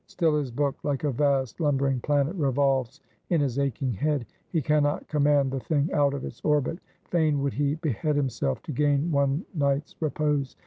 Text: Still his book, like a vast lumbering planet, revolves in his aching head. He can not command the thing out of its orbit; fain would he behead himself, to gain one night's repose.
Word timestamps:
Still 0.07 0.35
his 0.35 0.49
book, 0.49 0.79
like 0.83 1.03
a 1.03 1.11
vast 1.11 1.59
lumbering 1.59 1.99
planet, 1.99 2.35
revolves 2.35 3.01
in 3.29 3.39
his 3.39 3.59
aching 3.59 3.93
head. 3.93 4.25
He 4.49 4.59
can 4.59 4.81
not 4.81 5.07
command 5.07 5.51
the 5.51 5.59
thing 5.59 5.93
out 5.93 6.15
of 6.15 6.25
its 6.25 6.41
orbit; 6.43 6.79
fain 7.11 7.39
would 7.43 7.53
he 7.53 7.75
behead 7.75 8.15
himself, 8.15 8.63
to 8.63 8.71
gain 8.71 9.11
one 9.11 9.45
night's 9.53 9.95
repose. 9.99 10.55